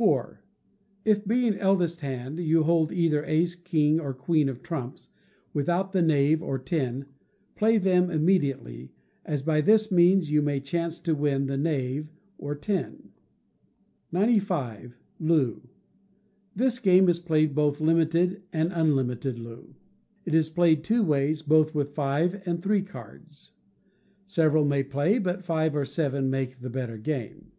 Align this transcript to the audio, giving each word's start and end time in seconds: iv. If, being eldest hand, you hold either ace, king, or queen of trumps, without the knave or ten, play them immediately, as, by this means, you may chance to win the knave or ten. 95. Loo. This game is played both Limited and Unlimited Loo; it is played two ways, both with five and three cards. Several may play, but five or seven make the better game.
iv. 0.00 0.38
If, 1.04 1.26
being 1.26 1.54
eldest 1.56 2.00
hand, 2.00 2.38
you 2.38 2.62
hold 2.62 2.92
either 2.92 3.26
ace, 3.26 3.54
king, 3.54 4.00
or 4.00 4.14
queen 4.14 4.48
of 4.48 4.62
trumps, 4.62 5.08
without 5.52 5.92
the 5.92 6.00
knave 6.00 6.42
or 6.42 6.58
ten, 6.58 7.04
play 7.56 7.76
them 7.76 8.08
immediately, 8.10 8.94
as, 9.22 9.42
by 9.42 9.60
this 9.60 9.92
means, 9.92 10.30
you 10.30 10.40
may 10.40 10.60
chance 10.60 10.98
to 11.00 11.14
win 11.14 11.44
the 11.44 11.58
knave 11.58 12.08
or 12.38 12.54
ten. 12.54 13.10
95. 14.10 14.96
Loo. 15.18 15.68
This 16.56 16.78
game 16.78 17.06
is 17.10 17.18
played 17.18 17.54
both 17.54 17.82
Limited 17.82 18.42
and 18.54 18.72
Unlimited 18.72 19.38
Loo; 19.38 19.74
it 20.24 20.32
is 20.34 20.48
played 20.48 20.82
two 20.82 21.02
ways, 21.02 21.42
both 21.42 21.74
with 21.74 21.94
five 21.94 22.40
and 22.46 22.62
three 22.62 22.80
cards. 22.80 23.50
Several 24.24 24.64
may 24.64 24.82
play, 24.82 25.18
but 25.18 25.44
five 25.44 25.76
or 25.76 25.84
seven 25.84 26.30
make 26.30 26.60
the 26.60 26.70
better 26.70 26.96
game. 26.96 27.52